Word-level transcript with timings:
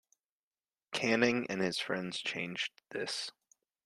Canning 0.93 1.45
and 1.51 1.61
his 1.61 1.77
friends 1.77 2.17
changed 2.17 2.71
this. 2.89 3.29